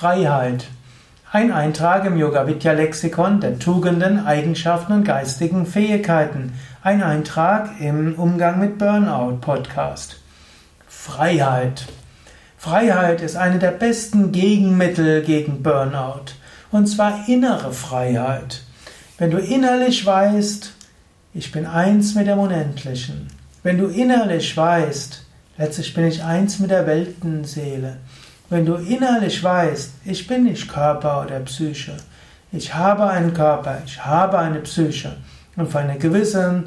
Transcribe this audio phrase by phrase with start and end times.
[0.00, 0.64] Freiheit.
[1.30, 6.54] Ein Eintrag im Yoga Vidya Lexikon der Tugenden, Eigenschaften und geistigen Fähigkeiten.
[6.82, 10.16] Ein Eintrag im Umgang mit Burnout Podcast.
[10.88, 11.84] Freiheit.
[12.56, 16.32] Freiheit ist eine der besten Gegenmittel gegen Burnout.
[16.72, 18.62] Und zwar innere Freiheit.
[19.18, 20.72] Wenn du innerlich weißt,
[21.34, 23.28] ich bin eins mit dem Unendlichen.
[23.62, 25.26] Wenn du innerlich weißt,
[25.58, 27.98] letztlich bin ich eins mit der Weltenseele.
[28.50, 31.96] Wenn du innerlich weißt, ich bin nicht Körper oder Psyche,
[32.50, 35.16] ich habe einen Körper, ich habe eine Psyche
[35.54, 36.64] und für eine gewisse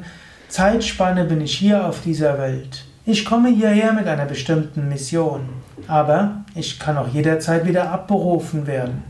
[0.48, 2.86] Zeitspanne bin ich hier auf dieser Welt.
[3.04, 5.42] Ich komme hierher mit einer bestimmten Mission,
[5.86, 9.02] aber ich kann auch jederzeit wieder abberufen werden.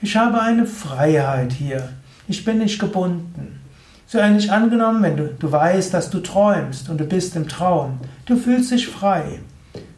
[0.00, 1.90] Ich habe eine Freiheit hier.
[2.28, 3.60] Ich bin nicht gebunden.
[4.06, 8.00] So ähnlich angenommen, wenn du, du weißt, dass du träumst und du bist im Traum,
[8.24, 9.40] du fühlst dich frei.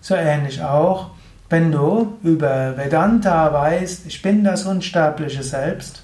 [0.00, 1.13] So ähnlich auch,
[1.48, 6.02] wenn du über Vedanta weißt, ich bin das unsterbliche Selbst,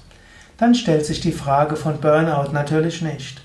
[0.57, 3.41] dann stellt sich die Frage von Burnout natürlich nicht,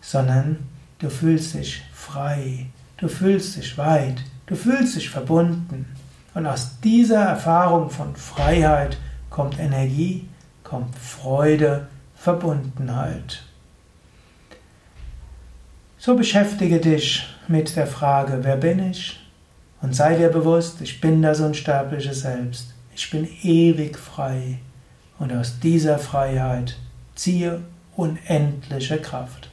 [0.00, 0.58] sondern
[0.98, 5.86] du fühlst dich frei, du fühlst dich weit, du fühlst dich verbunden.
[6.34, 8.98] Und aus dieser Erfahrung von Freiheit
[9.30, 10.28] kommt Energie,
[10.64, 13.42] kommt Freude, Verbundenheit.
[15.98, 19.25] So beschäftige dich mit der Frage, wer bin ich?
[19.86, 22.74] Und sei dir bewusst, ich bin das unsterbliche Selbst.
[22.96, 24.58] Ich bin ewig frei.
[25.20, 26.76] Und aus dieser Freiheit
[27.14, 27.60] ziehe
[27.94, 29.48] unendliche Kraft.